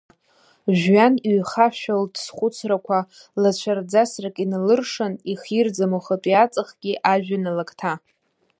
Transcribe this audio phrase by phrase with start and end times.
[0.77, 2.99] Жәҩан иҩхашәалт схәыцрақәа,
[3.41, 7.93] лацәарӡасрак иналыршан, ихирӡам уахатәи аҵыхгьы ажәҩан алакҭа.